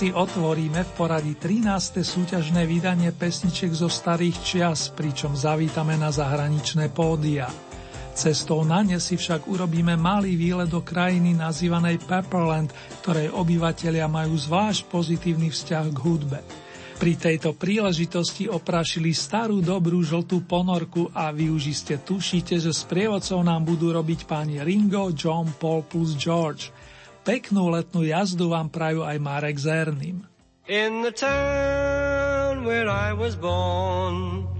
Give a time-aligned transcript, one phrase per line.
[0.00, 2.00] Si otvoríme v poradí 13.
[2.00, 7.52] súťažné vydanie pesniček zo starých čias, pričom zavítame na zahraničné pódia.
[8.16, 12.72] Cestou na ne si však urobíme malý výlet do krajiny nazývanej Pepperland,
[13.04, 16.40] ktorej obyvatelia majú zvlášť pozitívny vzťah k hudbe.
[16.96, 22.88] Pri tejto príležitosti oprašili starú dobrú žltú ponorku a vy už iste tušíte, že s
[22.88, 26.72] prievodcov nám budú robiť páni Ringo, John, Paul plus George–
[27.30, 30.26] Peknú letnú jazdu vám prajú aj Marek Zerným.
[30.66, 34.50] In the town where I was born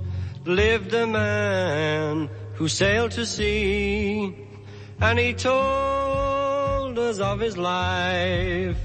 [0.46, 4.30] lived a man who sailed to sea
[5.02, 8.78] and he told us of his life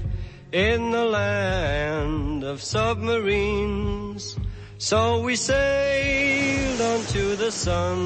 [0.50, 4.34] in the land of submarines.
[4.82, 8.02] So we sailed onto the sun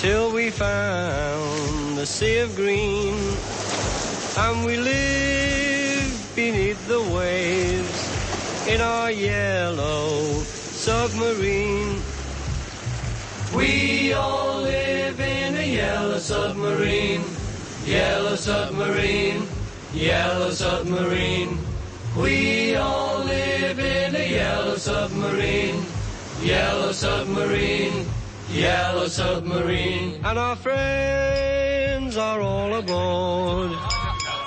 [0.00, 3.12] till we found the sea of green
[4.36, 12.02] and we live beneath the waves in our yellow submarine.
[13.54, 17.22] We all live in a yellow submarine,
[17.84, 19.46] yellow submarine,
[19.92, 21.58] yellow submarine.
[22.16, 25.84] We all live in a yellow submarine,
[26.42, 28.06] yellow submarine,
[28.50, 30.24] yellow submarine.
[30.24, 33.93] And our friends are all aboard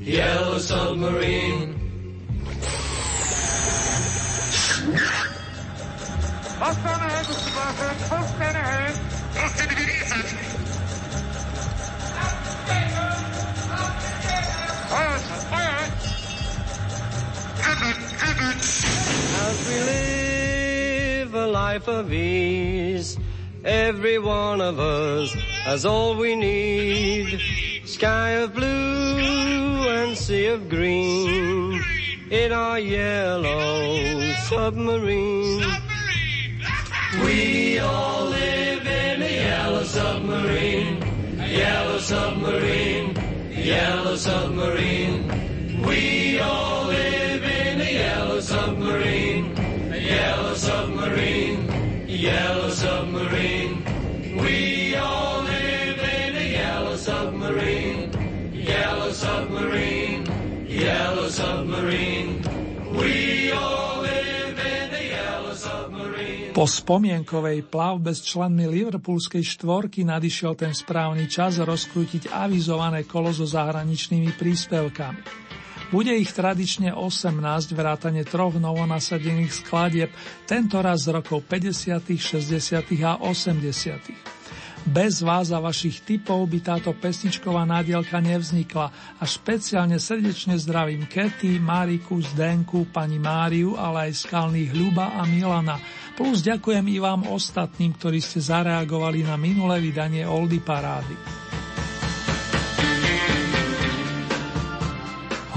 [0.00, 1.74] Yellow Submarine.
[6.58, 8.08] Post on ahead, Mr.
[8.08, 8.96] Post on ahead.
[19.42, 23.18] As we live a life of ease,
[23.64, 25.34] every one of us
[25.64, 27.38] has all we need.
[27.84, 29.59] Sky of blue
[30.30, 31.82] sea of green
[32.30, 35.64] in our yellow submarine.
[37.24, 41.02] We all live in a yellow submarine,
[41.36, 43.16] yellow submarine,
[43.50, 45.82] yellow submarine.
[45.82, 49.56] We all live in a yellow submarine,
[49.90, 52.69] yellow submarine, yellow
[66.60, 73.48] Po spomienkovej plavbe s členmi Liverpoolskej štvorky nadišiel ten správny čas rozkrútiť avizované kolo so
[73.48, 75.24] zahraničnými príspevkami.
[75.88, 77.40] Bude ich tradične 18
[77.72, 80.12] vrátane troch novonasadených skladieb,
[80.44, 82.52] tento raz z rokov 50., 60.
[83.08, 84.39] a 80.
[84.80, 88.88] Bez vás a vašich typov by táto pesničková nádielka nevznikla
[89.20, 95.76] a špeciálne srdečne zdravím Kety, Mariku, Zdenku, pani Máriu, ale aj skalných Ľuba a Milana.
[96.16, 101.16] Plus ďakujem i vám ostatným, ktorí ste zareagovali na minulé vydanie Oldy Parády.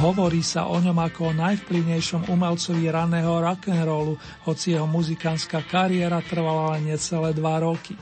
[0.03, 6.75] Hovorí sa o ňom ako o najvplyvnejšom umelcovi raného rock'n'rollu, hoci jeho muzikánska kariéra trvala
[6.75, 7.95] len necelé dva roky.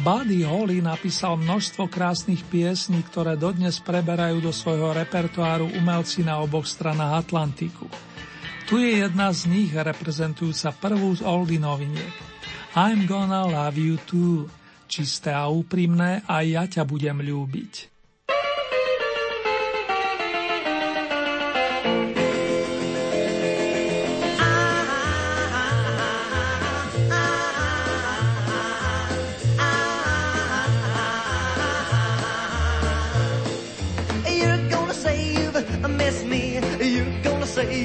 [0.00, 6.64] Buddy Holly napísal množstvo krásnych piesní, ktoré dodnes preberajú do svojho repertoáru umelci na oboch
[6.64, 7.84] stranách Atlantiku.
[8.64, 12.14] Tu je jedna z nich reprezentujúca prvú z Oldy noviniek.
[12.72, 14.48] I'm gonna love you too.
[14.88, 17.91] Čisté a úprimné a ja ťa budem ľúbiť.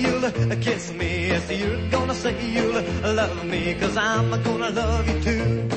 [0.01, 0.29] You'll
[0.61, 1.27] kiss me.
[1.27, 2.81] Yes, you're gonna say you'll
[3.15, 5.67] love me, cause I'm gonna love you too.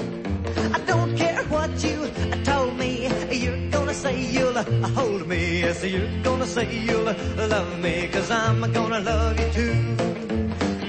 [0.75, 1.99] I don't care what you
[2.44, 3.08] told me.
[3.31, 4.62] You're gonna say you'll
[4.96, 5.61] hold me.
[5.61, 7.12] Yes, you're gonna say you'll
[7.55, 9.76] love me, cause I'm gonna love you too.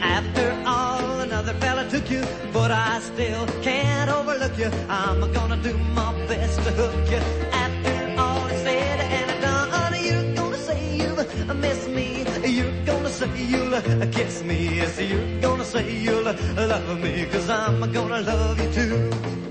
[0.02, 2.24] After all, another fella took you,
[2.54, 4.70] but I still can't overlook you.
[4.90, 7.22] I'm gonna do my best to hook you.
[7.52, 7.81] After
[13.22, 13.82] say you'll
[14.12, 14.78] kiss me.
[14.78, 19.51] Yes, you're gonna say you'll love me, cause I'm gonna love you too.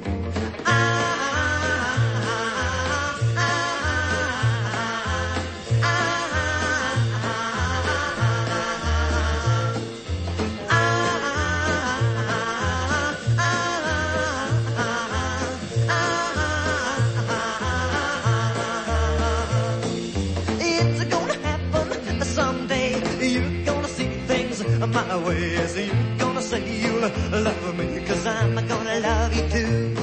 [25.31, 25.87] My way.
[25.87, 29.97] You're gonna say you'll love me, cause I'm gonna love you too.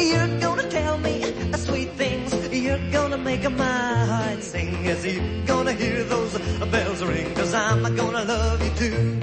[0.00, 1.22] You're gonna tell me
[1.56, 2.34] sweet things.
[2.52, 4.84] You're gonna make my heart sing.
[4.84, 6.38] Yes, you're gonna hear those
[6.72, 9.20] bells ring, cause I'm gonna love you too.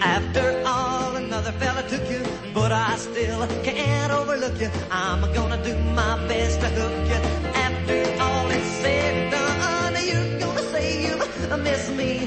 [0.00, 2.22] After all, another fella took you,
[2.52, 4.70] but I still can't overlook you.
[4.90, 7.20] I'm gonna do my best to hook you.
[7.68, 11.14] After all is said and done, you're gonna say you
[11.58, 12.26] miss me.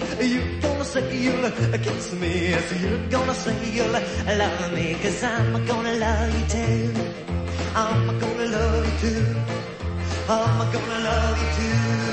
[0.62, 1.44] Gonna say you'll
[2.22, 2.32] me.
[2.56, 3.54] Yes, you're gonna say
[4.40, 6.88] love me, cause I'm gonna love you too.
[7.76, 9.26] I'm gonna love you too.
[10.32, 12.08] I'm gonna love you too.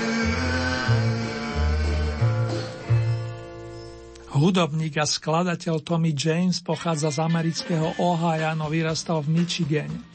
[4.34, 10.13] Hudobník a skladateľ Tommy James pochádza z amerického Ohio, no vyrastal v Michigane.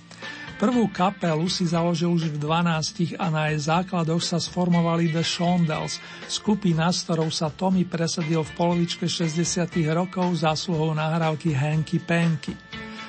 [0.59, 6.03] Prvú kapelu si založil už v 12 a na jej základoch sa sformovali The Shondells,
[6.27, 9.39] skupina, s ktorou sa Tommy presadil v polovičke 60
[9.95, 12.59] rokov zásluhou nahrávky Hanky Panky.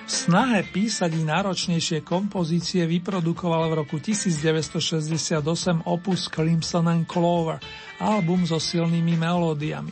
[0.06, 5.42] Snahe písať i náročnejšie kompozície vyprodukoval v roku 1968
[5.90, 7.58] opus Crimson and Clover,
[7.98, 9.90] album so silnými melódiami.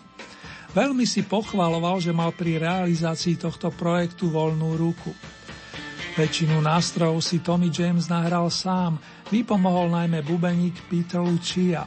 [0.79, 5.11] Veľmi si pochvaloval, že mal pri realizácii tohto projektu voľnú ruku.
[6.19, 8.99] Väčšinu nástrojov si Tommy James nahral sám,
[9.31, 11.87] vypomohol najmä bubeník Peter Lucia.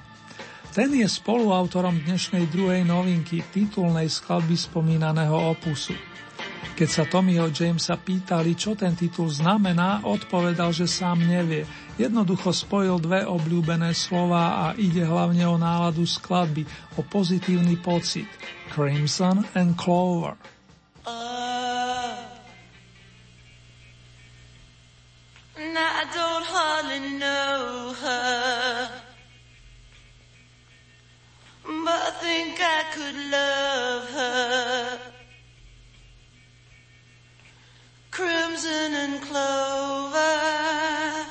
[0.71, 5.91] Ten je spoluautorom dnešnej druhej novinky, titulnej skladby spomínaného opusu.
[6.79, 11.67] Keď sa Tommyho Jamesa pýtali, čo ten titul znamená, odpovedal, že sám nevie.
[11.99, 16.63] Jednoducho spojil dve obľúbené slova a ide hlavne o náladu skladby,
[16.95, 18.31] o pozitívny pocit.
[18.71, 20.39] Crimson and Clover.
[21.03, 21.40] Now
[25.83, 28.89] I don't hardly know her,
[31.63, 34.99] but I think I could love her.
[38.11, 41.30] Crimson and clover.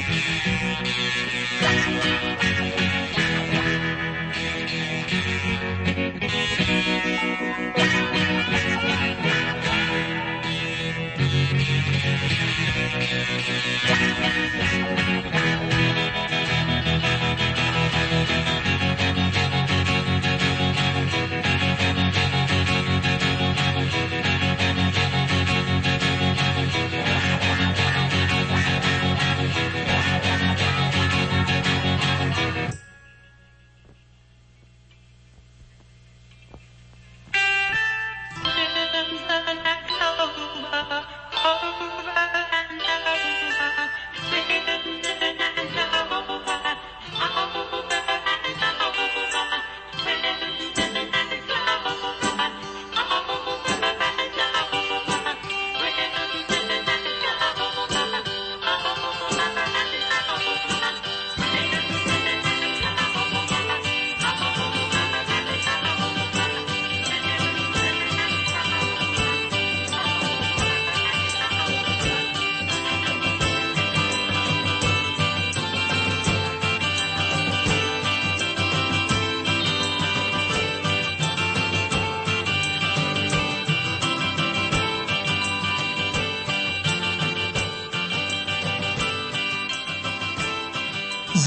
[0.00, 0.16] Thank
[2.06, 2.17] you.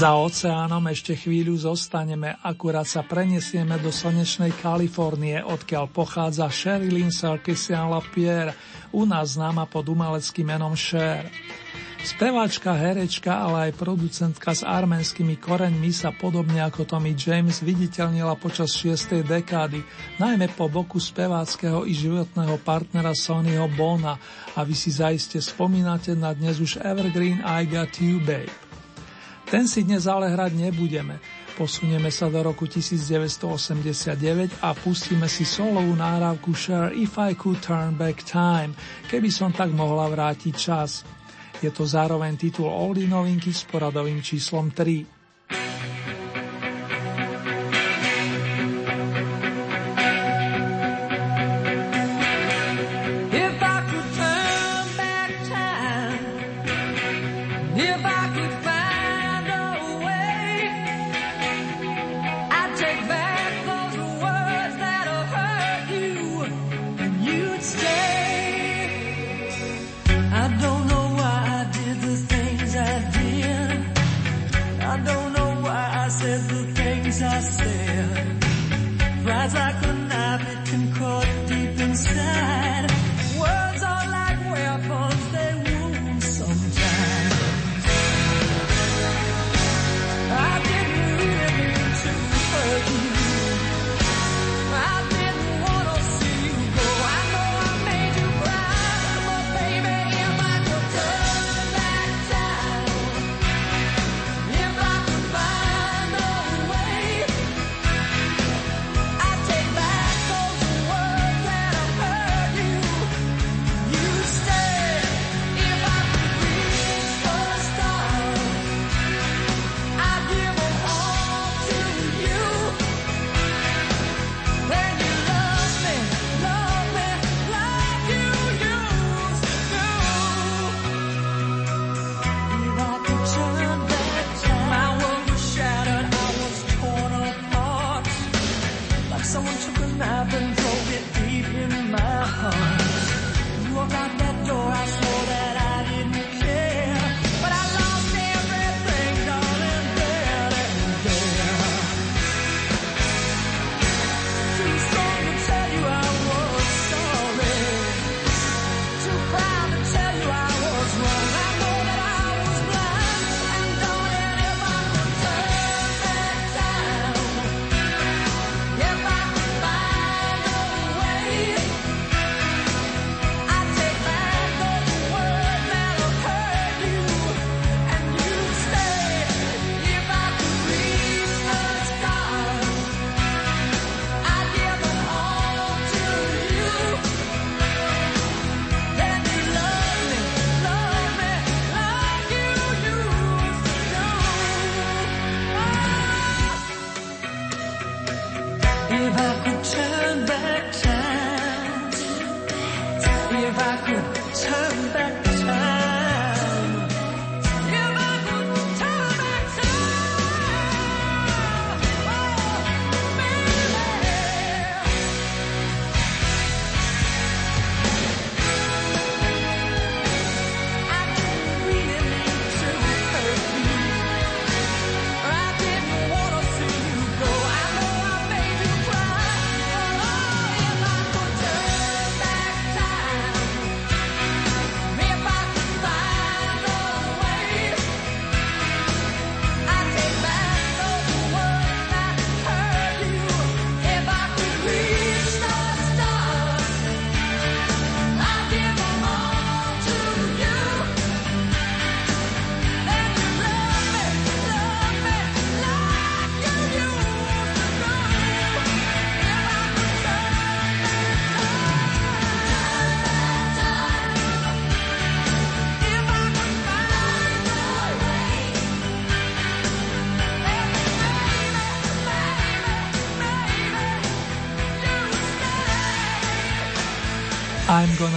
[0.02, 7.86] Za oceánom ešte chvíľu zostaneme, akurát sa prenesieme do slnečnej Kalifornie, odkiaľ pochádza Sherilyn Sarkisian
[7.86, 8.58] LaPierre,
[8.90, 11.30] u nás známa pod umeleckým menom Cher.
[12.02, 18.74] Speváčka, herečka, ale aj producentka s arménskymi koreňmi sa podobne ako Tommy James viditeľnila počas
[18.74, 19.22] 6.
[19.22, 19.86] dekády,
[20.18, 24.18] najmä po boku speváckého i životného partnera Sonnyho Bona
[24.58, 28.61] a vy si zaiste spomínate na dnes už Evergreen I Got You Babe.
[29.52, 31.20] Ten si dnes ale hrať nebudeme.
[31.60, 37.92] Posunieme sa do roku 1989 a pustíme si solovú náravku Share If I Could Turn
[37.92, 38.72] Back Time,
[39.12, 41.04] keby som tak mohla vrátiť čas.
[41.60, 45.21] Je to zároveň titul Oldie novinky s poradovým číslom 3.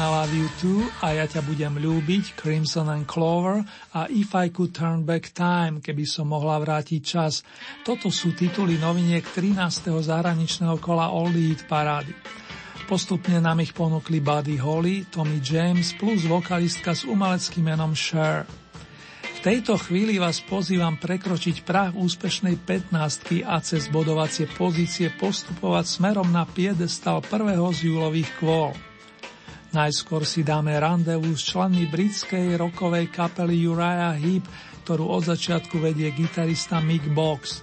[0.06, 3.66] Love You Too a Ja ťa budem ľúbiť, Crimson and Clover
[3.98, 7.42] a If I Could Turn Back Time, keby som mohla vrátiť čas.
[7.82, 9.58] Toto sú tituly noviniek 13.
[9.90, 12.14] zahraničného kola Oldie Hit parády.
[12.86, 18.46] Postupne nám ich ponúkli Buddy Holly, Tommy James plus vokalistka s umeleckým menom Cher.
[19.26, 26.30] V tejto chvíli vás pozývam prekročiť prach úspešnej 15 a cez bodovacie pozície postupovať smerom
[26.30, 28.95] na piedestal prvého z júlových kvôl.
[29.76, 34.48] Najskôr si dáme randevu s členmi britskej rokovej kapely Uriah Heep,
[34.88, 37.60] ktorú od začiatku vedie gitarista Mick Box.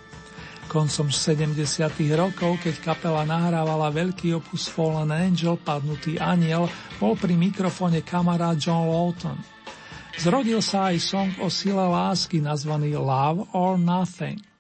[0.68, 1.56] Koncom 70.
[2.12, 6.68] rokov, keď kapela nahrávala veľký opus Fallen Angel, padnutý aniel,
[7.00, 9.40] bol pri mikrofone kamarát John Lawton.
[10.20, 14.51] Zrodil sa aj song o sile lásky nazvaný Love or Nothing.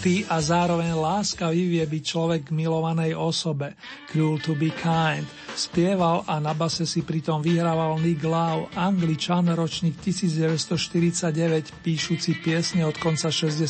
[0.00, 3.76] Krutý a zároveň láskavý vie byť človek milovanej osobe.
[4.08, 5.28] Cruel to be kind.
[5.52, 12.96] Spieval a na base si pritom vyhrával Nick Lau, angličan, ročník 1949, píšuci piesne od
[12.96, 13.60] konca 60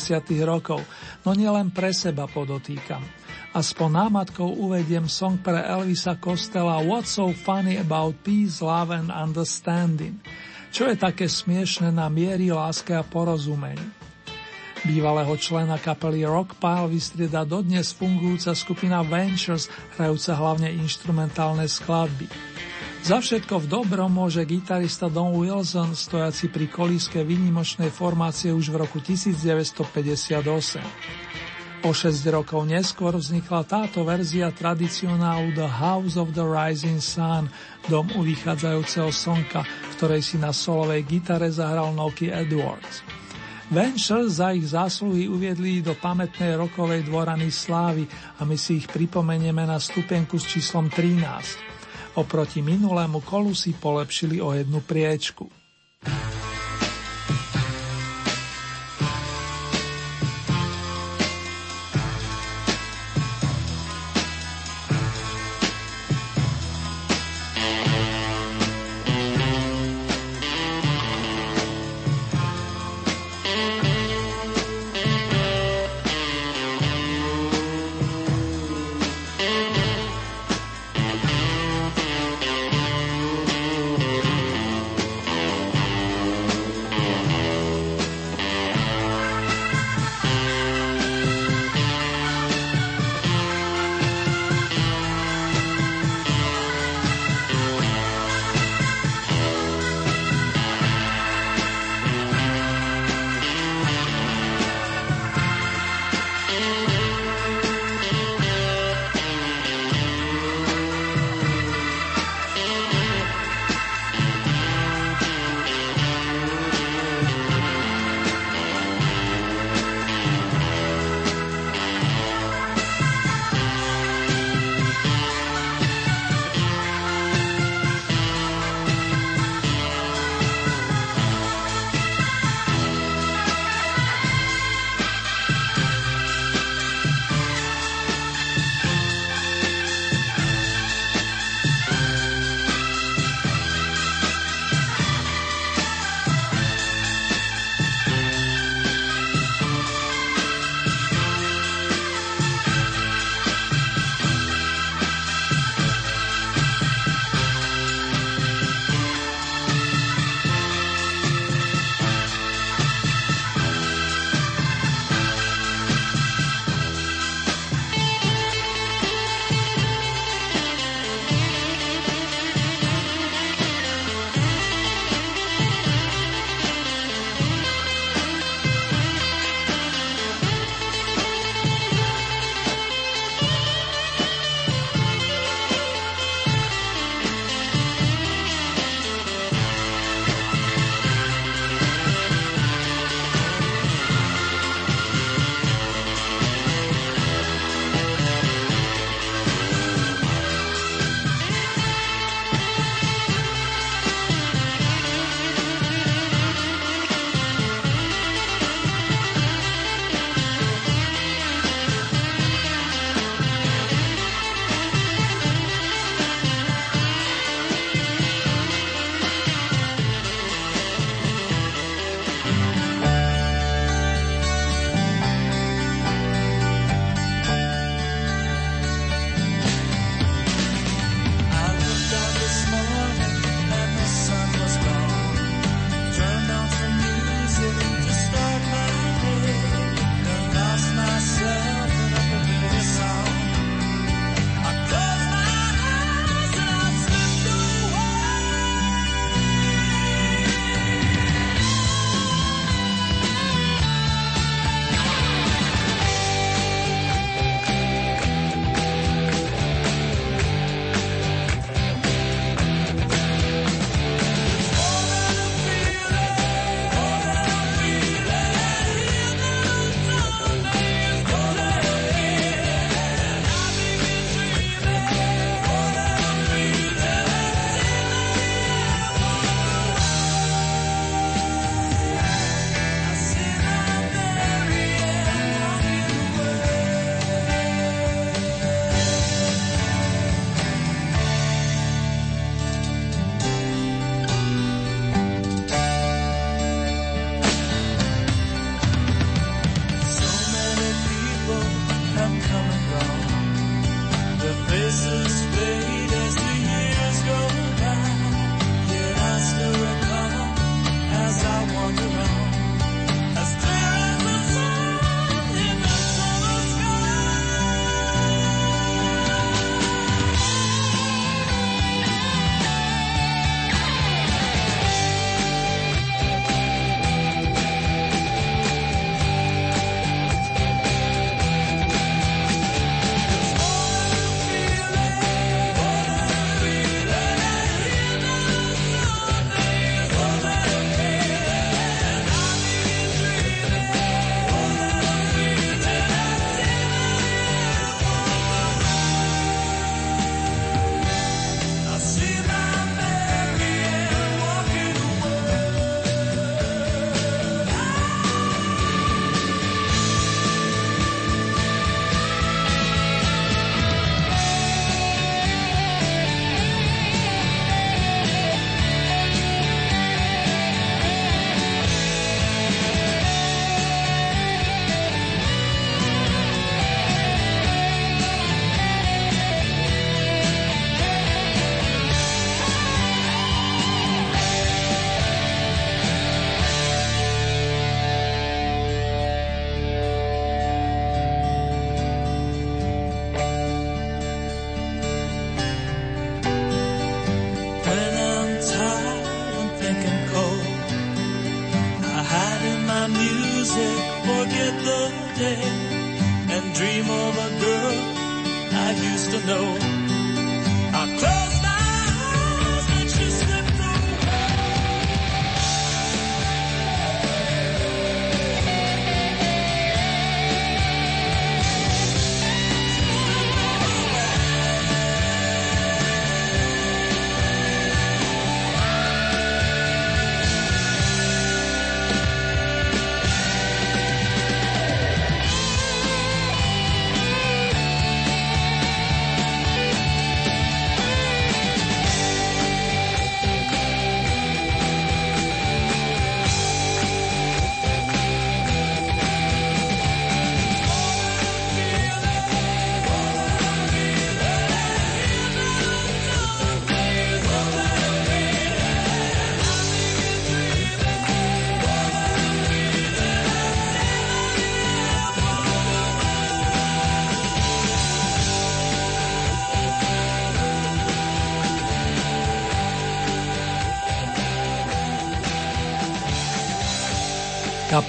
[0.47, 0.79] rokov.
[1.27, 3.03] No nielen pre seba podotýkam.
[3.51, 10.15] Aspoň námatkou uvediem song pre Elvisa Kostela What's so funny about peace, love and understanding.
[10.71, 14.00] Čo je také smiešne na miery, láske a porozumení?
[14.81, 22.25] Bývalého člena kapely Rockpile vystrieda dodnes fungujúca skupina Ventures, hrajúca hlavne instrumentálne skladby.
[23.05, 28.81] Za všetko v dobrom môže gitarista Don Wilson, stojaci pri kolíske výnimočnej formácie už v
[28.81, 30.41] roku 1958.
[31.81, 37.49] O 6 rokov neskôr vznikla táto verzia tradicionálu The House of the Rising Sun,
[37.89, 43.10] dom u vychádzajúceho slnka, v ktorej si na solovej gitare zahral Noky Edwards.
[43.71, 48.03] Venture za ich zásluhy uviedli do pamätnej rokovej dvorany slávy
[48.35, 52.19] a my si ich pripomenieme na stupenku s číslom 13.
[52.19, 55.47] Oproti minulému kolu si polepšili o jednu priečku.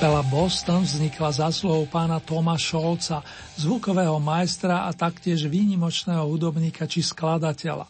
[0.02, 3.22] Kapela Boston vznikla zásluhou pána Toma Scholza,
[3.54, 7.86] zvukového majstra a taktiež výnimočného hudobníka či skladateľa.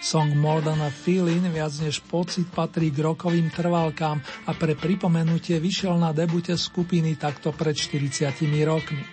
[0.00, 5.60] Song More Than a Feeling viac než pocit patrí k rokovým trvalkám a pre pripomenutie
[5.60, 9.04] vyšiel na debute skupiny takto pred 40 rokmi.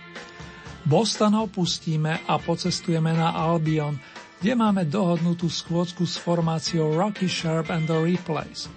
[0.88, 4.00] Boston opustíme a pocestujeme na Albion,
[4.40, 8.72] kde máme dohodnutú schôdzku s formáciou Rocky Sharp and the Replays.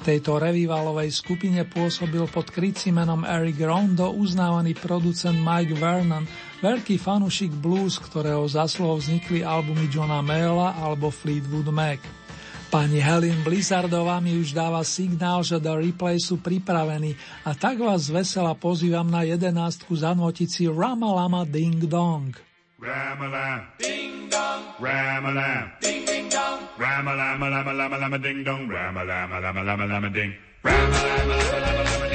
[0.00, 6.24] V tejto revivalovej skupine pôsobil pod krycím menom Eric Rondo uznávaný producent Mike Vernon,
[6.64, 12.00] veľký fanušik blues, ktorého zasluhou vznikli albumy Johna Mayla alebo Fleetwood Mac.
[12.72, 17.12] Pani Helen Blizzardová mi už dáva signál, že do replay sú pripravení
[17.44, 22.32] a tak vás vesela pozývam na jedenástku zanvotiť si Ramalama Ding Dong.
[22.80, 29.56] Ram-a-lam, ding dong, ram-a-lam, ding ding dong, ram-a-lam, lam lam lam ding dong, ram-a-lam, lam
[29.66, 32.09] lam lam ding, ram-a-lam, lam lam ding dong, Bum,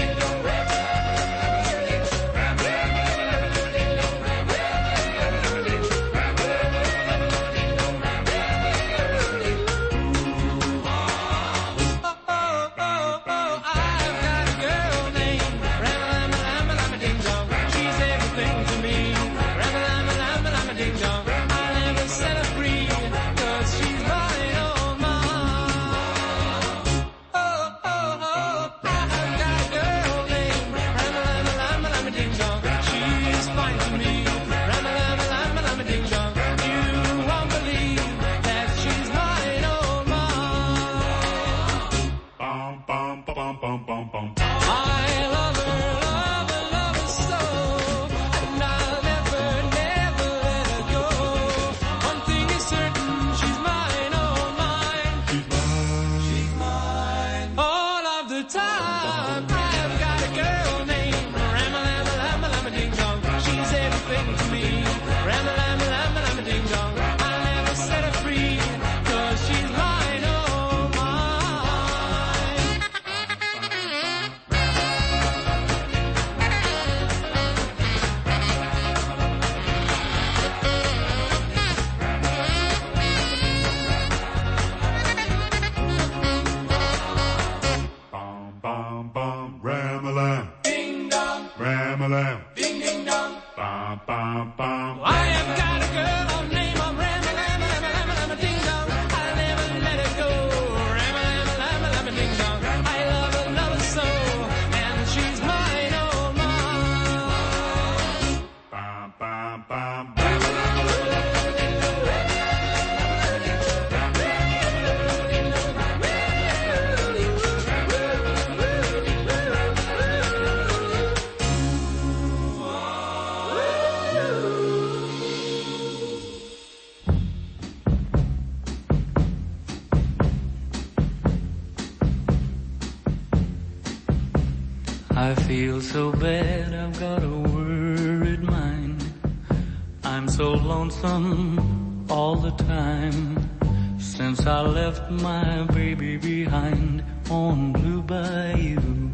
[141.05, 143.99] lonesome all the time.
[143.99, 149.11] Since I left my baby behind on Blue Bayou.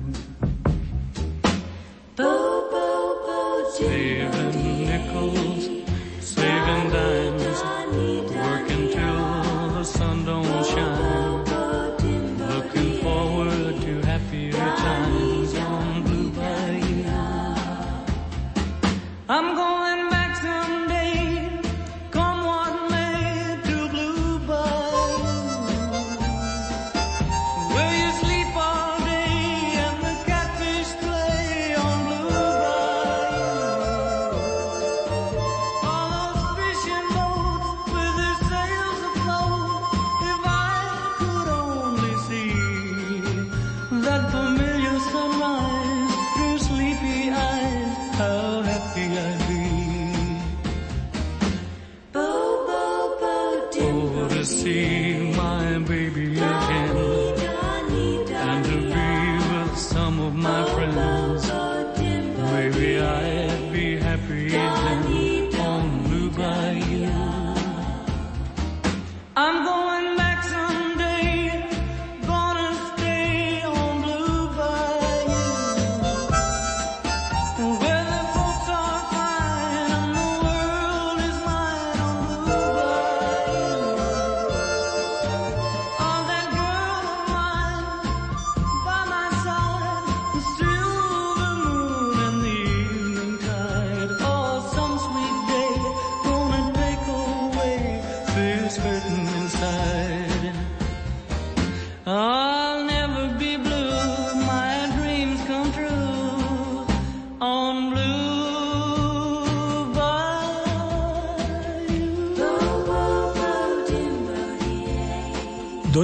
[3.74, 5.81] Saving nickels, saving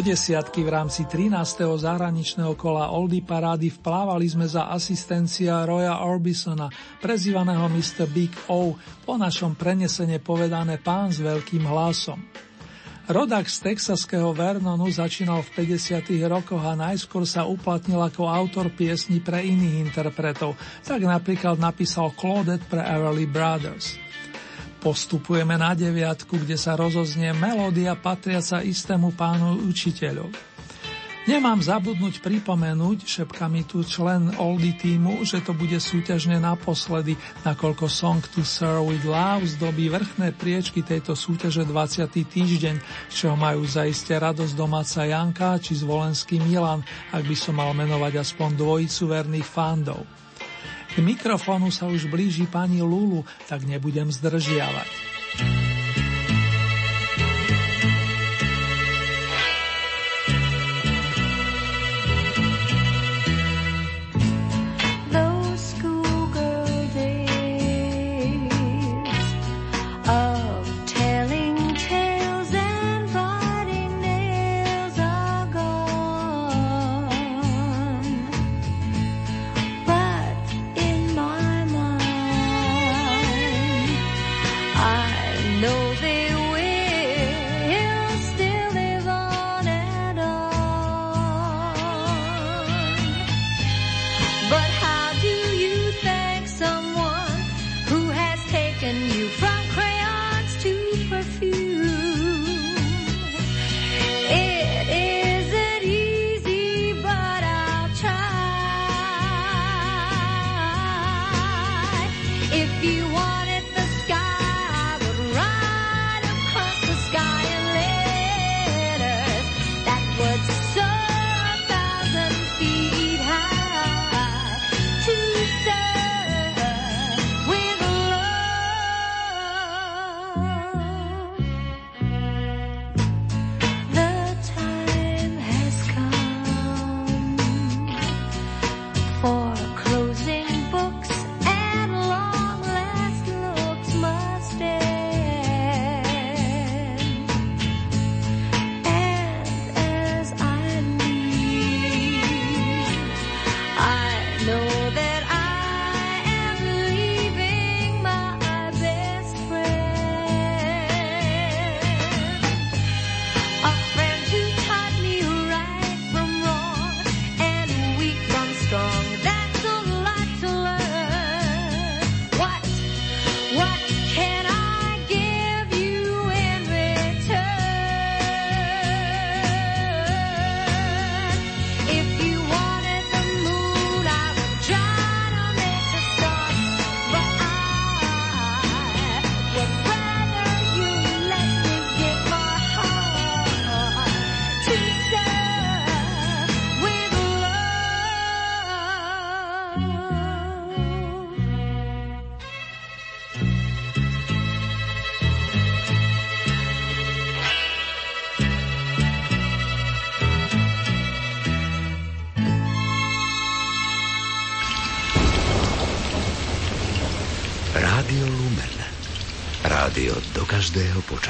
[0.08, 1.36] desiatky v rámci 13.
[1.68, 6.72] zahraničného kola Oldy Parády vplávali sme za asistencia Roya Orbisona,
[7.04, 8.08] prezývaného Mr.
[8.08, 12.24] Big O, po našom prenesene povedané pán s veľkým hlasom.
[13.12, 16.00] Rodak z texaského Vernonu začínal v 50.
[16.32, 20.56] rokoch a najskôr sa uplatnil ako autor piesni pre iných interpretov,
[20.88, 24.00] tak napríklad napísal Claudette pre Everly Brothers.
[24.88, 30.32] Postupujeme na deviatku, kde sa rozoznie melódia patriaca istému pánu učiteľov.
[31.28, 37.92] Nemám zabudnúť pripomenúť, šepka mi tu člen Oldy týmu, že to bude súťažne naposledy, nakoľko
[37.92, 42.08] song To Sir With Love zdobí vrchné priečky tejto súťaže 20.
[42.08, 42.76] týždeň,
[43.12, 46.80] čo čoho majú zaiste radosť domáca Janka či zvolenský Milan,
[47.12, 50.08] ak by som mal menovať aspoň dvojicu verných fandov.
[50.98, 55.17] K mikrofónu sa už blíži pani Lulu, tak nebudem zdržiavať.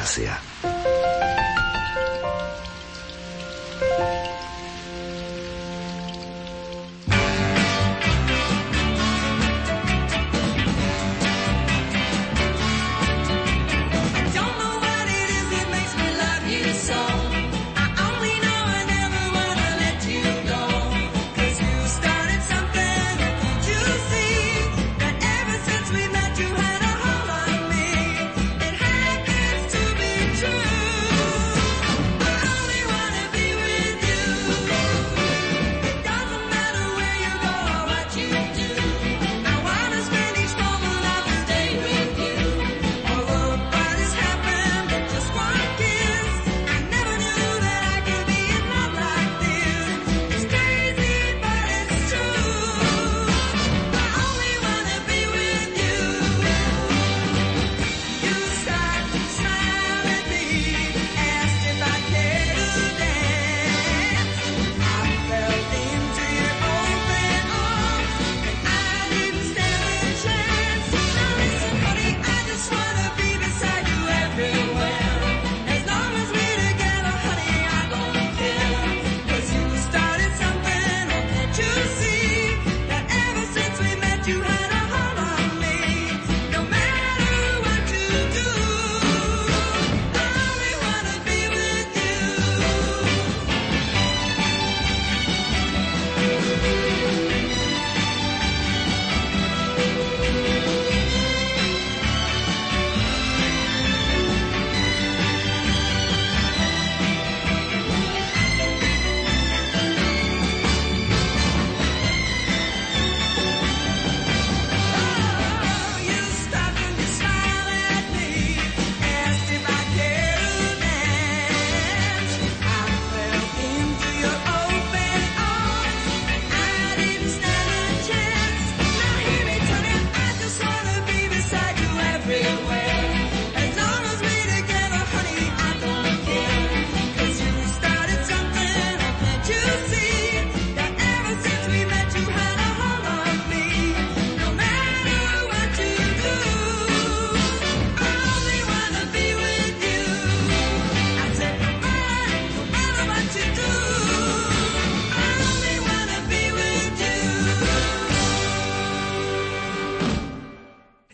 [0.07, 0.46] García.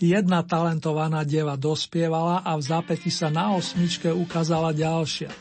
[0.04, 5.32] Jedna talentovaná deva dospievala a v zápäti sa na osmičke ukázala ďalšia.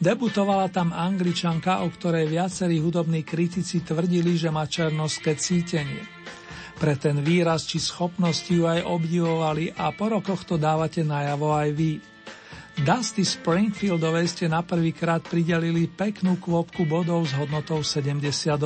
[0.00, 6.00] Debutovala tam angličanka, o ktorej viacerí hudobní kritici tvrdili, že má černoské cítenie.
[6.80, 11.68] Pre ten výraz či schopnosti ju aj obdivovali a po rokoch to dávate najavo aj
[11.76, 12.00] vy.
[12.80, 18.56] Dusty Springfieldovej ste na prvýkrát pridelili peknú kvopku bodov s hodnotou 78.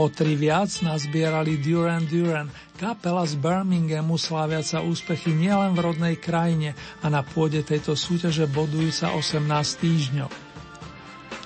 [0.00, 2.48] O tri viac nazbierali Duran Duran,
[2.80, 6.72] Kapela z Birminghamu slávia sa úspechy nielen v rodnej krajine
[7.04, 9.44] a na pôde tejto súťaže bodujú sa 18
[9.84, 10.32] týždňov.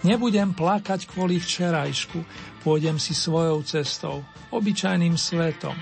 [0.07, 2.23] Nebudem plakať kvôli včerajšku,
[2.63, 4.23] pôjdem si svojou cestou,
[4.55, 5.75] obyčajným svetom.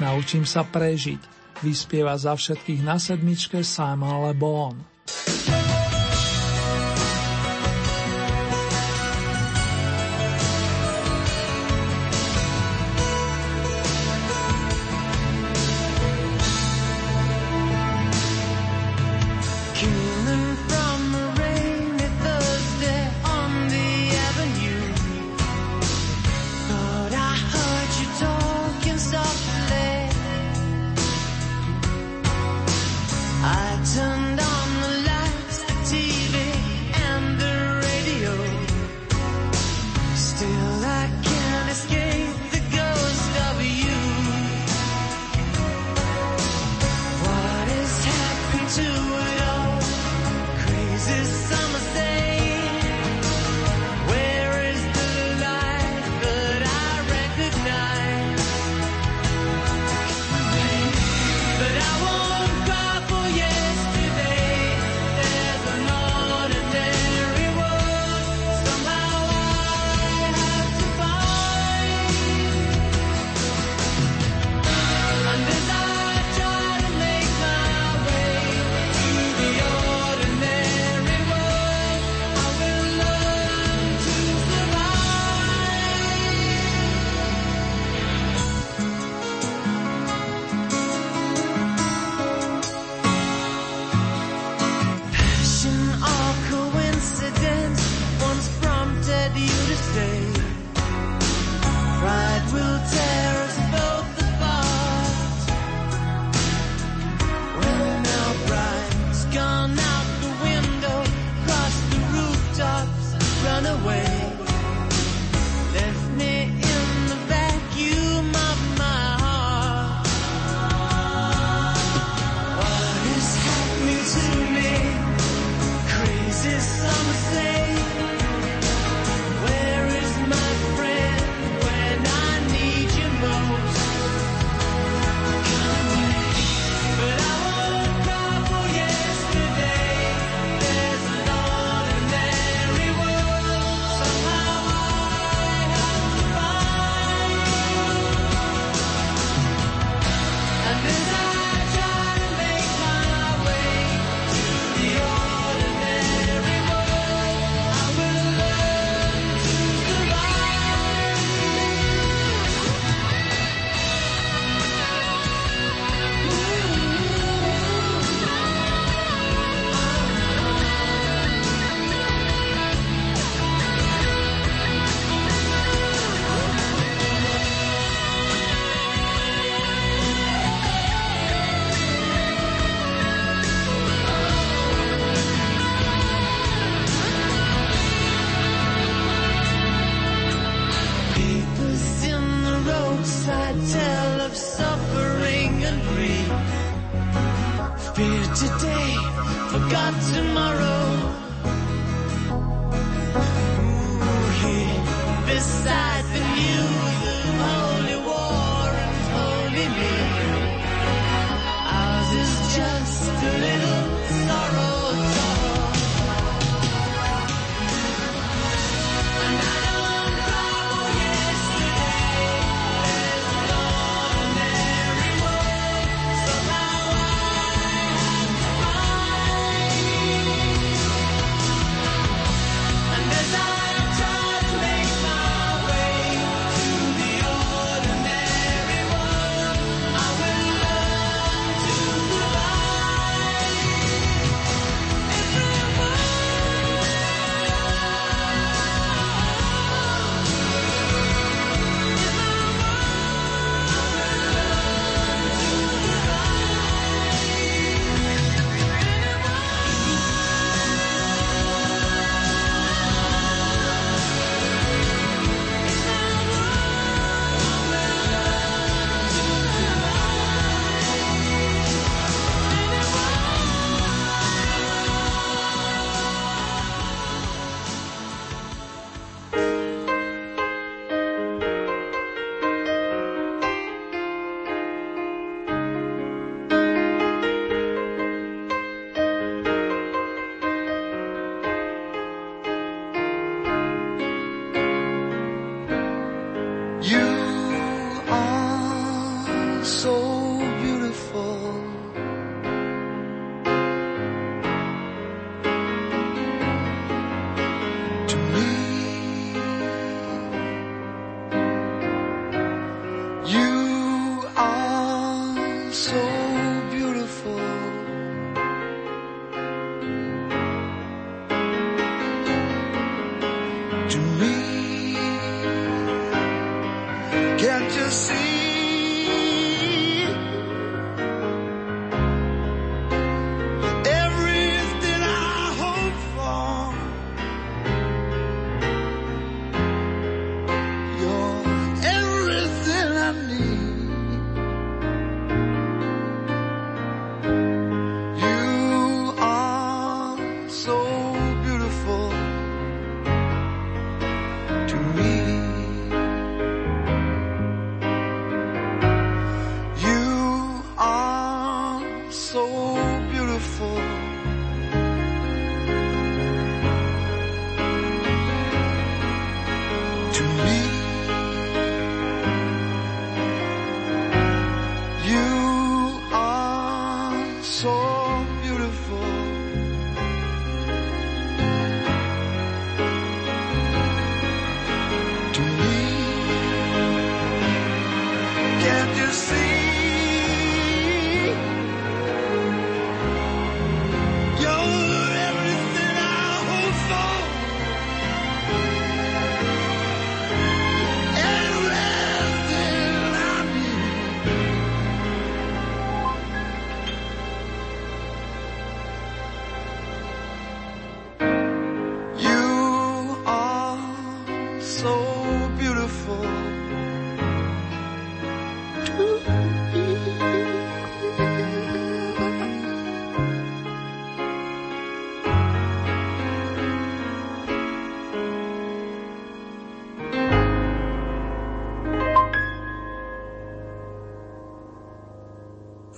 [0.00, 1.20] Naučím sa prežiť,
[1.60, 4.72] vyspieva za všetkých na sedmičke Simon Le Bon.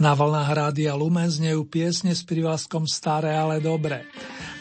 [0.06, 4.06] Na vlnách Rádia Lumen znejú piesne s privlaskom Staré, ale dobre.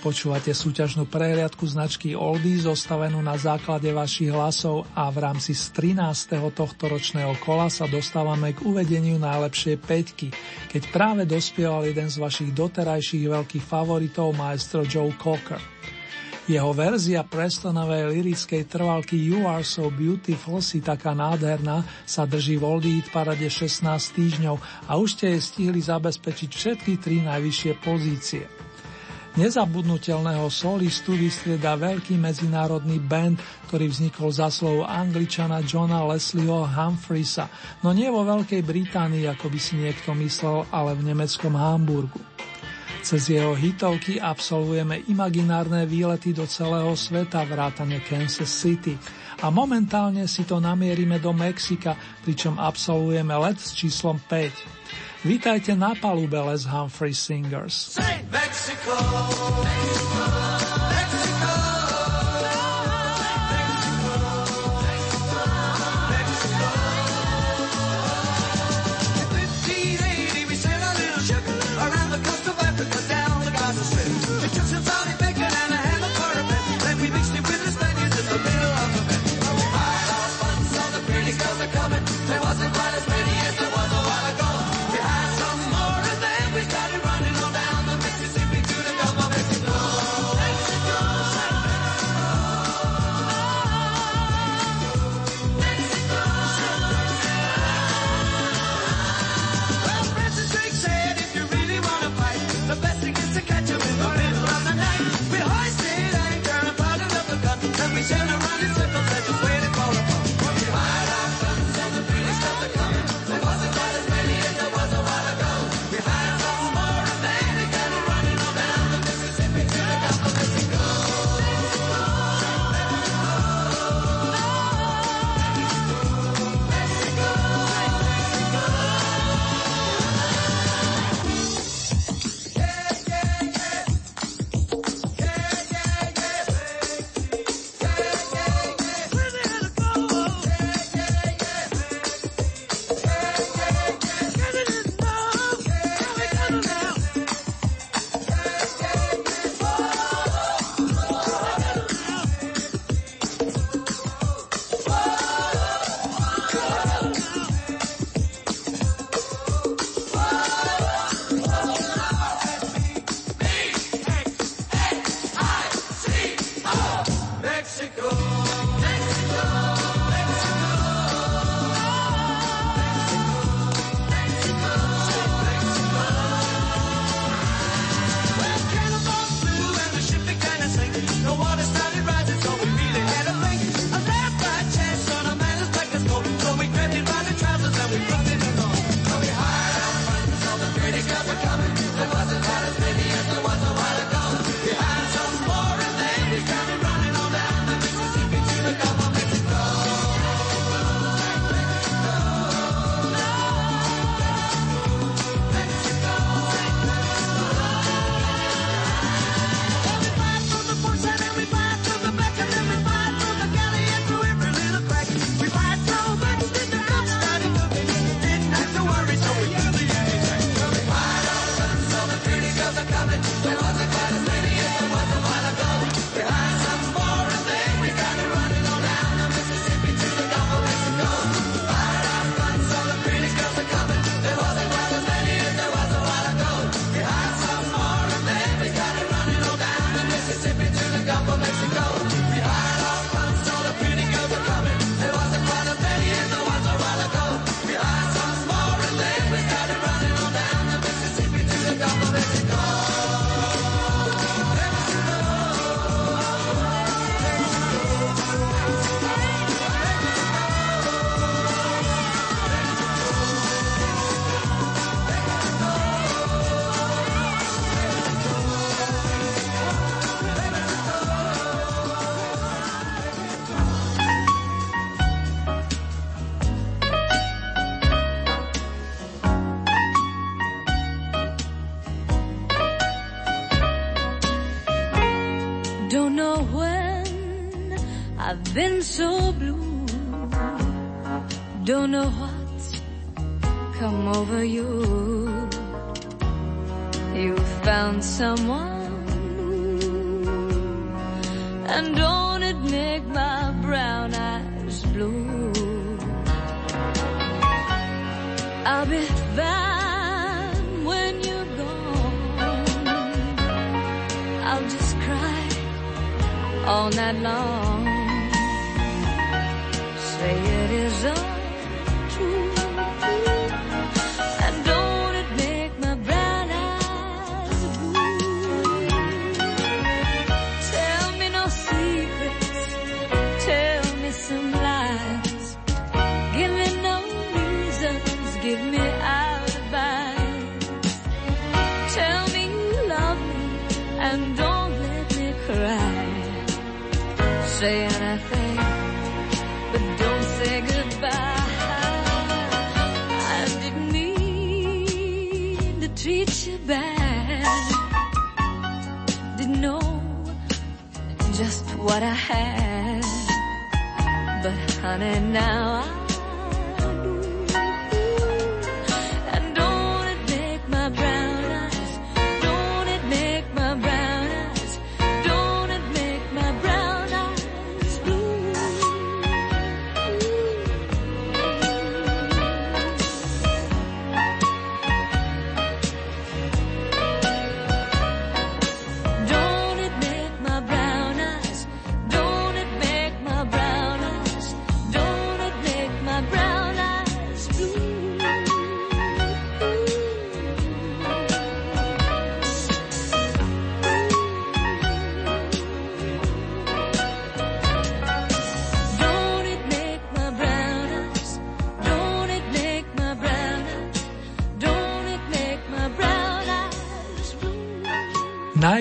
[0.02, 5.70] Počúvate súťažnú prehliadku značky Oldy zostavenú na základe vašich hlasov a v rámci z
[6.02, 6.42] 13.
[6.50, 10.34] tohto ročného kola sa dostávame k uvedeniu najlepšej peťky,
[10.74, 15.75] keď práve dospieval jeden z vašich doterajších veľkých favoritov maestro Joe Cocker.
[16.46, 22.70] Jeho verzia Prestonovej lirickej trvalky You Are So Beautiful si taká nádherná sa drží v
[22.70, 23.82] Oldie parade 16
[24.14, 28.46] týždňov a už ste jej stihli zabezpečiť všetky tri najvyššie pozície.
[29.42, 37.42] Nezabudnutelného solistu vystrieda veľký medzinárodný band, ktorý vznikol za slovo angličana Johna Leslieho Humphreys,
[37.82, 42.35] no nie vo Veľkej Británii, ako by si niekto myslel, ale v nemeckom Hamburgu.
[43.06, 48.98] Cez jeho hitovky absolvujeme imaginárne výlety do celého sveta vrátane Kansas City
[49.46, 51.94] a momentálne si to namierime do Mexika,
[52.26, 55.22] pričom absolvujeme let s číslom 5.
[55.22, 57.94] Vítajte na palube Les Humphrey Singers.
[58.34, 58.98] Mexico.
[59.62, 60.55] Mexico.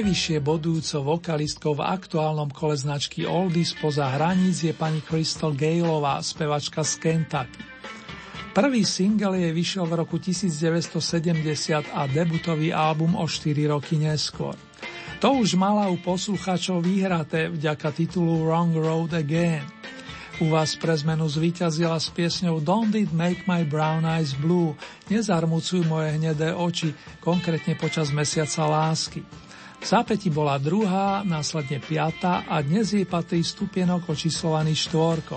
[0.04, 6.84] najvyššie bodujúcou vokalistkou v aktuálnom kole značky Oldies poza hraníc je pani Crystal Galeová, spevačka
[6.84, 7.64] z Kentucky.
[8.52, 14.52] Prvý single jej vyšiel v roku 1970 a debutový album o 4 roky neskôr.
[15.24, 19.64] To už mala u poslucháčov výhraté vďaka titulu Wrong Road Again.
[20.44, 24.76] U vás pre zmenu zvíťazila s piesňou Don't It Make My Brown Eyes Blue,
[25.08, 26.92] Nezarmucuj moje hnedé oči,
[27.24, 29.24] konkrétne počas mesiaca lásky.
[29.84, 35.36] V zápäti bola druhá, následne piata a dnes jej patrí stupienok očíslovaný štvorkou.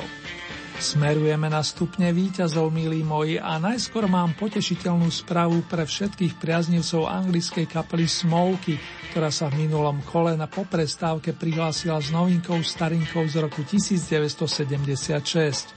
[0.79, 7.67] Smerujeme na stupne výťazov milí moji, a najskôr mám potešiteľnú správu pre všetkých priaznivcov anglickej
[7.67, 8.79] kapely Smoky,
[9.11, 15.75] ktorá sa v minulom kole na poprestávke prihlásila s novinkou starinkou z roku 1976.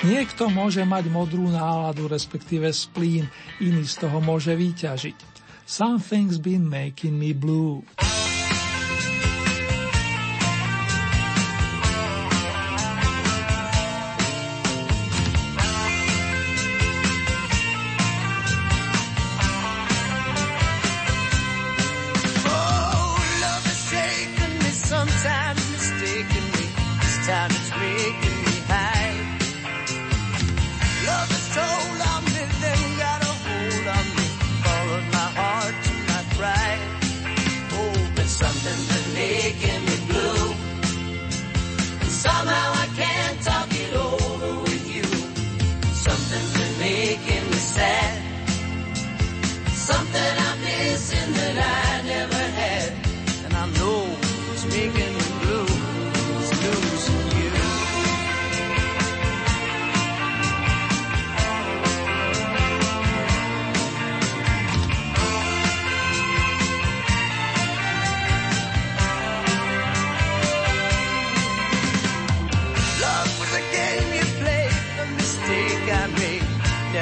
[0.00, 3.28] Niekto môže mať modrú náladu, respektíve splín,
[3.60, 5.31] iný z toho môže výťažiť.
[5.72, 7.82] Something's been making me blue.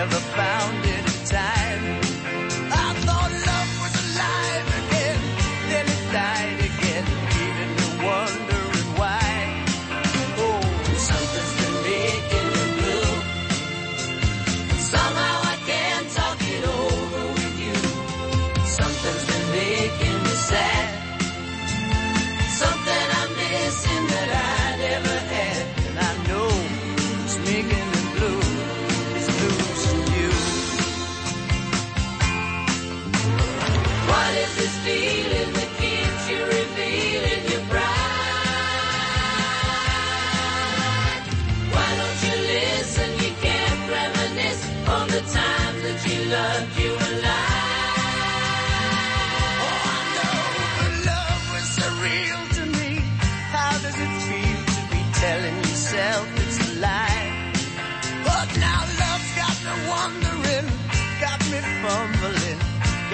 [0.00, 0.29] never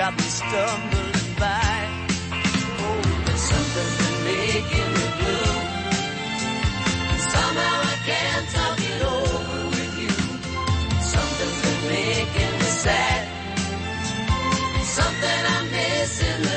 [0.07, 1.89] got me stumbling by.
[2.79, 5.53] Oh, there's something been making me blue.
[7.11, 10.15] And somehow I can't talk it over with you.
[11.13, 13.23] Something's been making me sad.
[14.85, 16.56] Something I'm missing.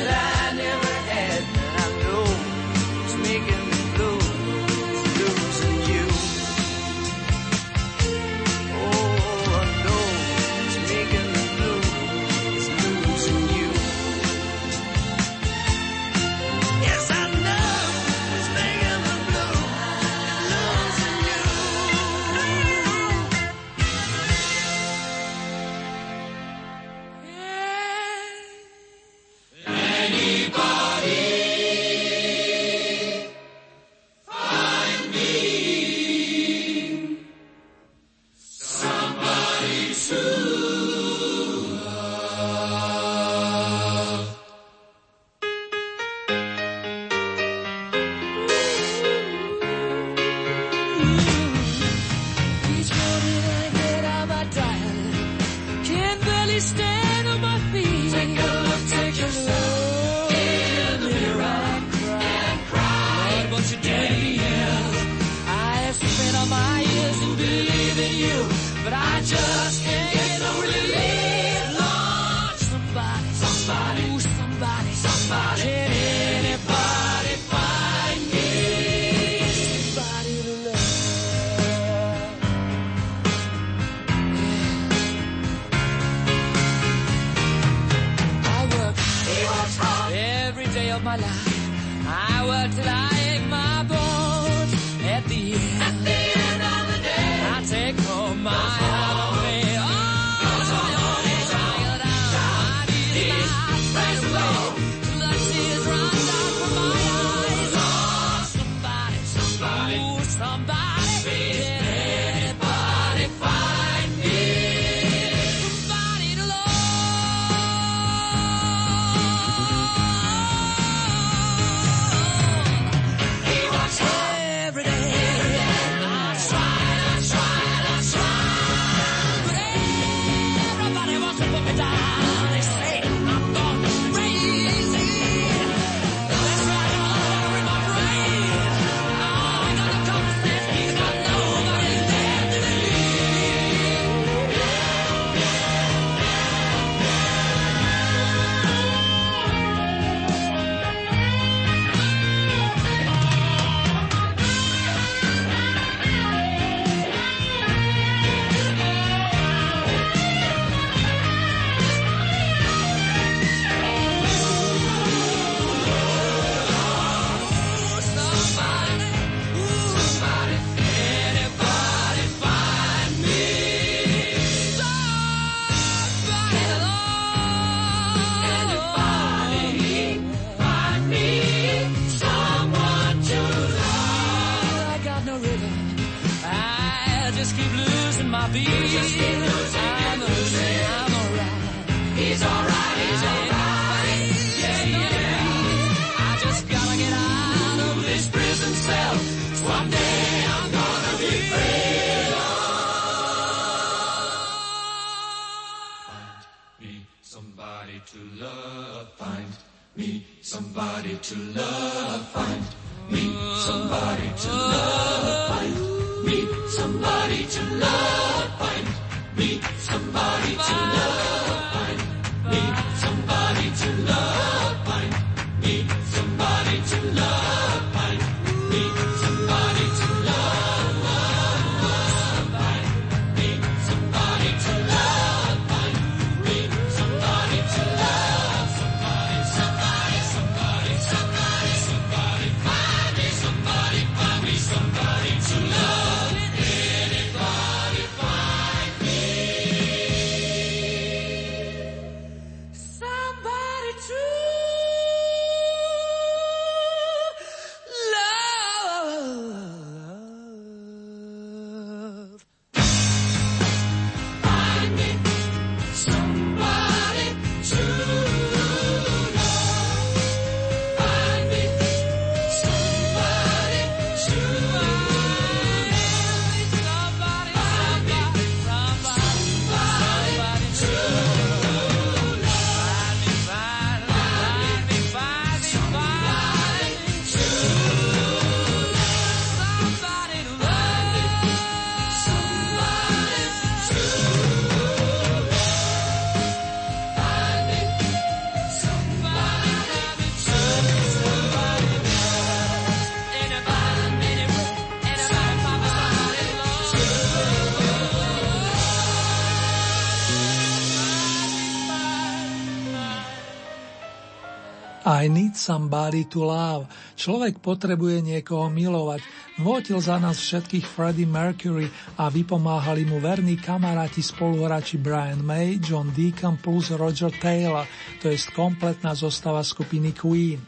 [315.60, 316.88] Somebody to love.
[317.20, 319.20] Človek potrebuje niekoho milovať.
[319.60, 326.16] Vôtil za nás všetkých Freddie Mercury a vypomáhali mu verní kamaráti spoluhráči Brian May, John
[326.16, 327.84] Deacon plus Roger Taylor,
[328.24, 330.64] to je kompletná zostava skupiny Queen.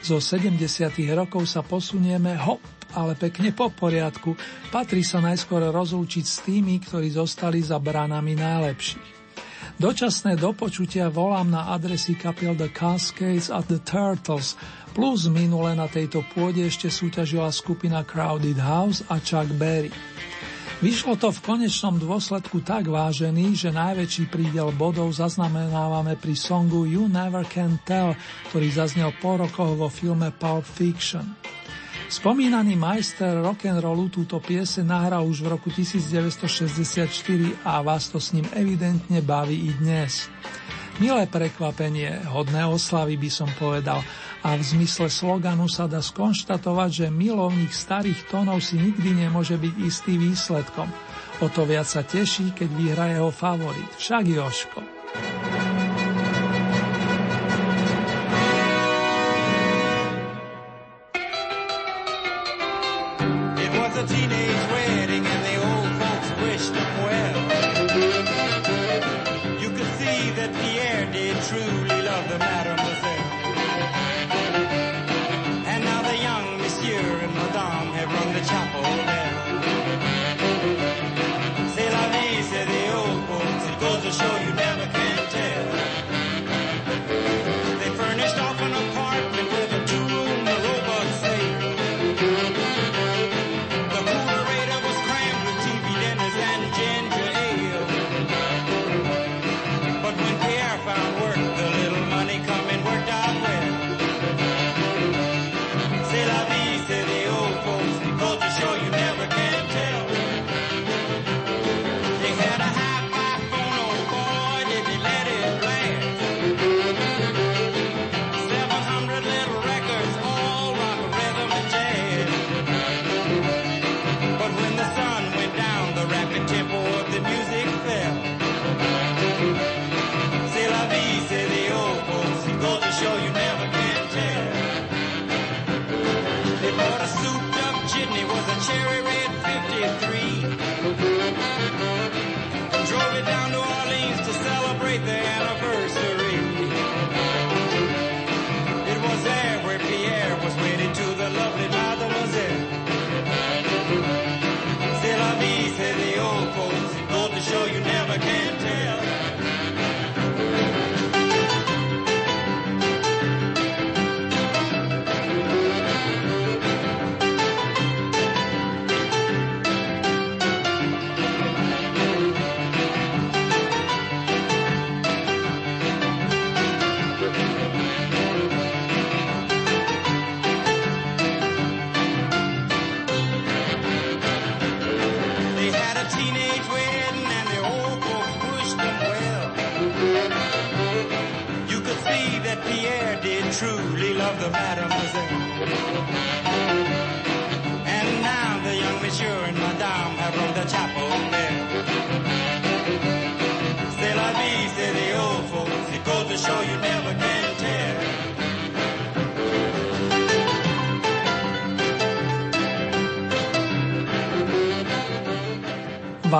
[0.00, 0.62] Zo 70.
[1.12, 2.62] rokov sa posunieme hop,
[2.94, 4.38] ale pekne po poriadku.
[4.70, 9.15] Patrí sa najskôr rozlúčiť s tými, ktorí zostali za bránami najlepších.
[9.76, 14.56] Dočasné dopočutia volám na adresy kapiel The Cascades a The Turtles,
[14.96, 19.92] plus minule na tejto pôde ešte súťažila skupina Crowded House a Chuck Berry.
[20.80, 27.12] Vyšlo to v konečnom dôsledku tak vážený, že najväčší prídel bodov zaznamenávame pri songu You
[27.12, 28.16] Never Can Tell,
[28.48, 31.36] ktorý zaznel po rokoch vo filme Pulp Fiction.
[32.06, 37.10] Spomínaný majster rock'n'rollu túto piese nahral už v roku 1964
[37.66, 40.30] a vás to s ním evidentne baví i dnes.
[41.02, 44.06] Milé prekvapenie, hodné oslavy by som povedal,
[44.46, 49.74] a v zmysle sloganu sa dá skonštatovať, že milovník starých tónov si nikdy nemôže byť
[49.82, 50.86] istý výsledkom.
[51.42, 54.80] O to viac sa teší, keď vyhra jeho favorit, však Joško.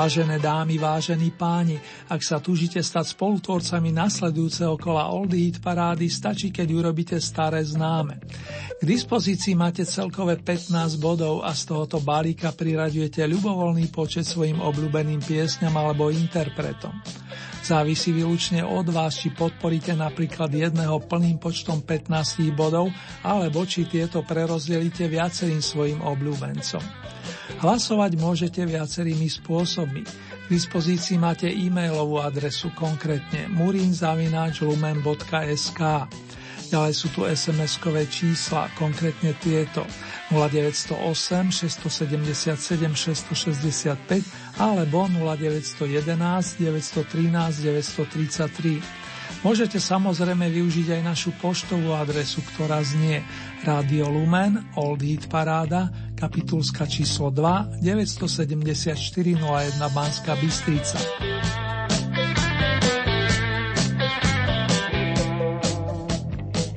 [0.06, 6.54] Vážené dámy, vážení páni, ak sa túžite stať spolutvorcami nasledujúceho kola Oldie Hit parády, stačí,
[6.54, 8.22] keď urobíte staré známe.
[8.78, 15.26] K dispozícii máte celkové 15 bodov a z tohoto balíka priraďujete ľubovoľný počet svojim obľúbeným
[15.26, 16.94] piesňam alebo interpretom.
[17.66, 22.94] Závisí výlučne od vás, či podporíte napríklad jedného plným počtom 15 bodov,
[23.26, 27.05] alebo či tieto prerozdelíte viacerým svojim obľúbencom.
[27.56, 30.04] Hlasovať môžete viacerými spôsobmi.
[30.04, 35.80] K dispozícii máte e-mailovú adresu, konkrétne murinzavináčlumen.sk.
[36.66, 39.86] Ďalej sú tu SMS-kové čísla, konkrétne tieto
[40.34, 48.82] 0908 677 665 alebo 0911 913 933.
[49.46, 53.22] Môžete samozrejme využiť aj našu poštovú adresu, ktorá znie
[53.62, 60.96] Radio Lumen, Old Hit Paráda, kapitulska číslo 2, 974 01 Banská Bystrica.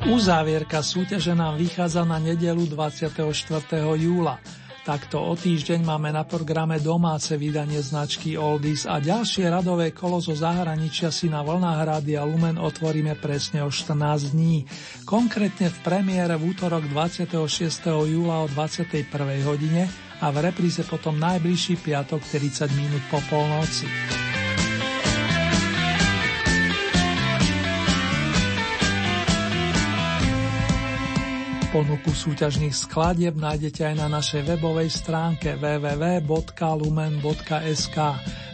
[0.09, 3.23] Uzávierka súťaže nám vychádza na nedelu 24.
[3.95, 4.41] júla.
[4.87, 10.31] Takto o týždeň máme na programe domáce vydanie značky Oldies a ďalšie radové kolo zo
[10.37, 14.63] zahraničia si na vlnách Rádia Lumen otvoríme presne o 14 dní.
[15.03, 17.35] Konkrétne v premiére v útorok 26.
[18.07, 19.03] júla o 21.
[19.43, 19.91] hodine
[20.23, 24.28] a v repríze potom najbližší piatok 30 minút po polnoci.
[31.69, 36.37] Ponuku súťažných skladieb nájdete aj na našej webovej stránke www.lumen.sk.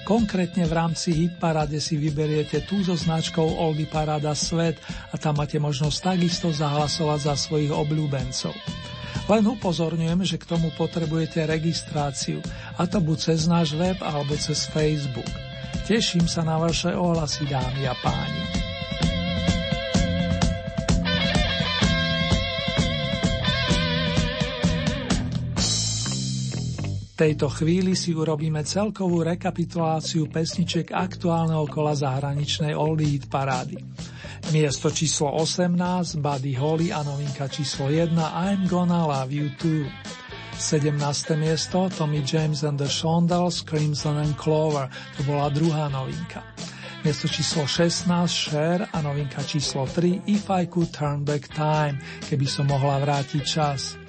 [0.03, 5.55] Konkrétne v rámci Hitparade si vyberiete tú so značkou Oldy Parada Svet a tam máte
[5.63, 8.51] možnosť takisto zahlasovať za svojich obľúbencov.
[9.31, 12.43] Len upozorňujem, že k tomu potrebujete registráciu,
[12.75, 15.31] a to buď cez náš web alebo cez Facebook.
[15.87, 18.74] Teším sa na vaše ohlasy, dámy a páni.
[27.15, 33.79] Tejto chvíli si urobíme celkovú rekapituláciu pesniček aktuálneho kola zahraničnej Oldie Hit parády.
[34.51, 39.87] Miesto číslo 18 Buddy Holly a novinka číslo 1 I'm Gonna Love You Too.
[40.55, 40.91] 17.
[41.35, 44.87] miesto Tommy James and the Shondells Crimson and Clover,
[45.19, 46.43] to bola druhá novinka.
[47.03, 52.47] Miesto číslo 16 Cher a novinka číslo 3 If I Could Turn Back Time, keby
[52.47, 53.99] som mohla vrátiť čas.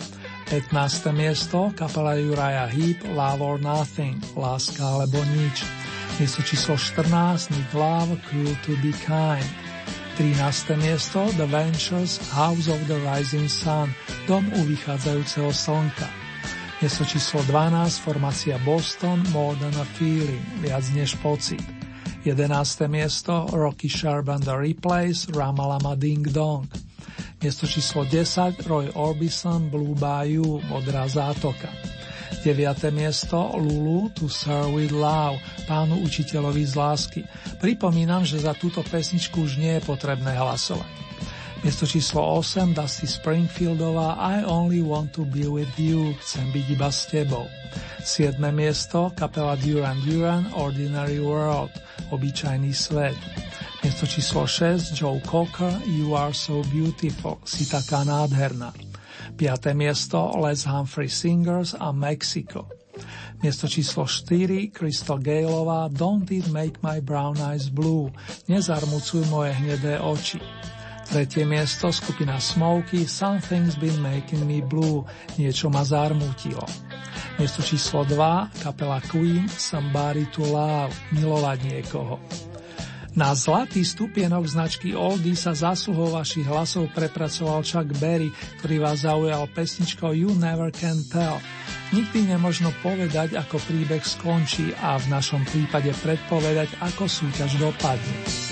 [0.46, 1.10] 15.
[1.10, 5.66] miesto kapela Uriah Heep Love or Nothing, Láska alebo nič.
[6.22, 9.42] Miesto číslo 14 Nick Love Cruel to be Kind.
[10.14, 10.78] 13.
[10.78, 13.90] miesto The Ventures House of the Rising Sun,
[14.30, 16.06] Dom u vychádzajúceho slnka.
[16.78, 21.60] Miesto číslo 12 formácia Boston More than a Feeling, viac než pocit.
[22.22, 22.86] 11.
[22.86, 26.70] miesto Rocky Sharp and the Replays Ramalama Ding Dong.
[27.36, 31.68] Miesto číslo 10 Roy Orbison Blue Bayou Modrá zátoka.
[32.40, 32.56] 9.
[32.96, 35.36] miesto Lulu To Serve With Love
[35.68, 37.20] Pánu učiteľovi z lásky.
[37.60, 40.88] Pripomínam, že za túto pesničku už nie je potrebné hlasovať.
[41.60, 46.88] Miesto číslo 8 Dusty Springfieldová I Only Want To Be With You Chcem byť iba
[46.88, 47.44] s tebou.
[48.00, 48.38] 7.
[48.54, 51.74] miesto kapela Duran Duran Ordinary World
[52.14, 53.18] Obyčajný svet.
[53.86, 58.74] Miesto číslo 6 Joe Cocker You Are So Beautiful, si taká nádherná.
[59.38, 59.78] 5.
[59.78, 62.66] miesto Les Humphrey Singers a Mexico.
[63.46, 68.10] Miesto číslo 4 Crystal Galeová Don't It Make My Brown Eyes Blue,
[68.50, 70.42] nezarmucuj moje hnedé oči.
[71.06, 75.06] Tretie miesto skupina Smokey Something's Been Making Me Blue,
[75.38, 76.66] niečo ma zarmutilo.
[77.38, 82.18] Miesto číslo 2 kapela Queen Somebody to Love, milovať niekoho.
[83.16, 88.28] Na zlatý stupienok značky Oldy sa zásluhou vašich hlasov prepracoval Chuck Berry,
[88.60, 91.40] ktorý vás zaujal pesničkou You Never Can Tell.
[91.96, 98.45] Nikdy nemožno povedať, ako príbeh skončí a v našom prípade predpovedať, ako súťaž dopadne.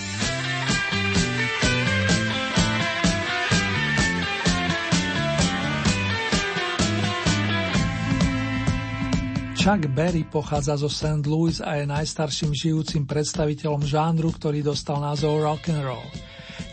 [9.65, 11.25] Chuck Berry pochádza zo St.
[11.25, 16.05] Louis a je najstarším žijúcim predstaviteľom žánru, ktorý dostal názov rock and roll.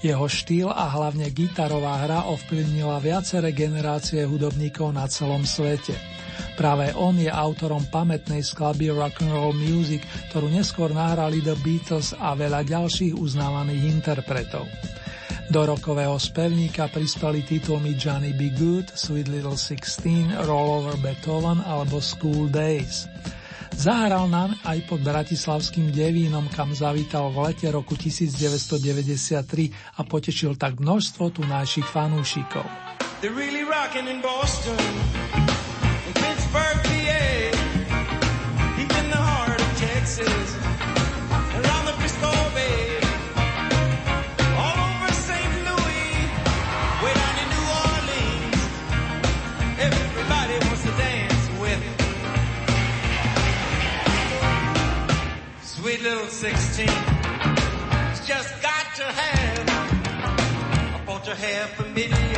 [0.03, 5.95] Jeho štýl a hlavne gitarová hra ovplyvnila viaceré generácie hudobníkov na celom svete.
[6.59, 12.11] Práve on je autorom pamätnej skladby Rock and Roll Music, ktorú neskôr nahrali The Beatles
[12.19, 14.68] a veľa ďalších uznávaných interpretov.
[15.52, 21.99] Do rokového spevníka prispeli titulmi Johnny Be Good, Sweet Little Sixteen, Roll Over Beethoven alebo
[21.99, 23.03] School Days.
[23.76, 30.80] Zahral nám aj pod bratislavským devínom, kam zavítal v lete roku 1993 a potešil tak
[30.80, 31.36] množstvo
[31.84, 32.64] fanúšikov.
[33.19, 33.28] The
[39.19, 40.61] heart of Texas,
[56.12, 56.88] sweet little 16.
[58.12, 62.16] It's just got to have a portrait hair familiar.
[62.16, 62.31] Famed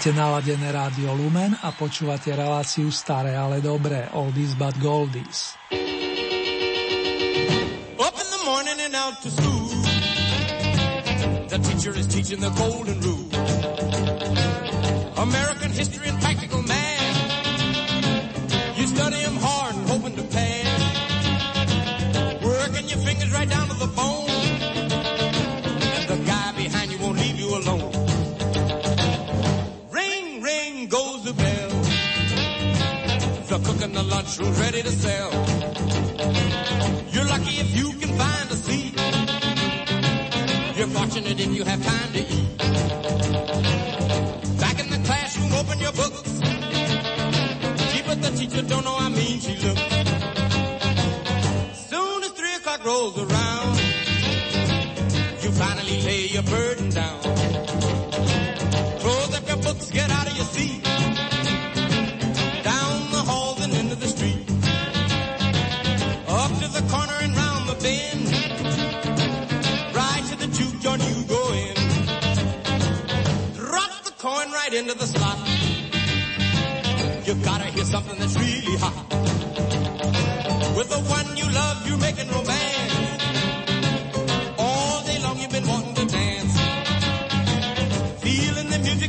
[0.00, 5.52] Máte naladené rádio Lumen a počúvate reláciu Staré, ale dobré, Oldies but Goldies.
[8.00, 9.68] Up in the morning and out to school
[11.52, 13.29] The teacher is teaching the golden rule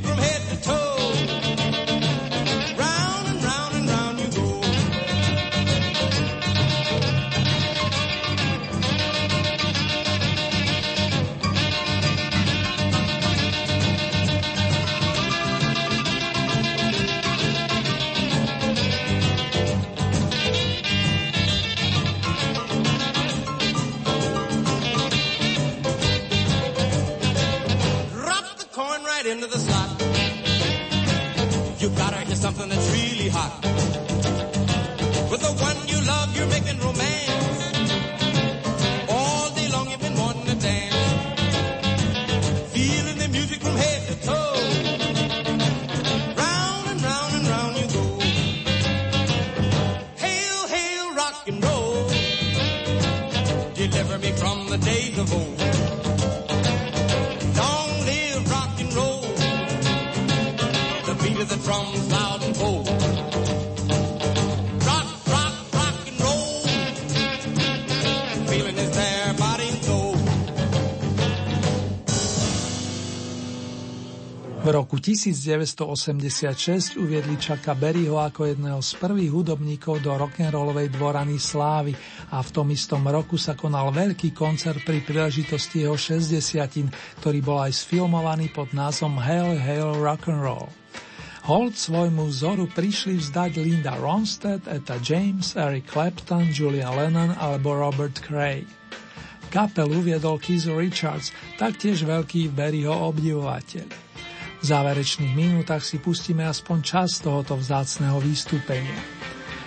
[0.01, 0.80] from head to toe.
[75.11, 81.91] 1986 uviedli Čaka Berryho ako jedného z prvých hudobníkov do rock'n'rollovej dvorany Slávy
[82.31, 87.59] a v tom istom roku sa konal veľký koncert pri príležitosti jeho 60 ktorý bol
[87.59, 90.71] aj sfilmovaný pod názvom Hail Hail Rock'n'Roll.
[91.43, 98.15] Hold svojmu vzoru prišli vzdať Linda Ronstadt, Eta James, Eric Clapton, Julia Lennon alebo Robert
[98.23, 98.63] Cray.
[99.51, 104.00] Kapelu viedol Keith Richards, taktiež veľký Berryho obdivovateľ.
[104.61, 109.01] V záverečných minútach si pustíme aspoň čas tohoto vzácného vystúpenia.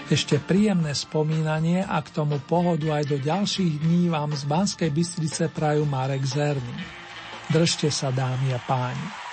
[0.06, 5.50] Ešte príjemné spomínanie a k tomu pohodu aj do ďalších dní vám z Banskej Bystrice
[5.50, 6.78] prajú Marek Zerny.
[7.50, 9.23] Držte sa, dámy a páni.